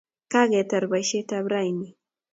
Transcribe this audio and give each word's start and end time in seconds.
kaketar 0.33 0.83
boisietab 0.95 1.45
rauni 1.55 1.87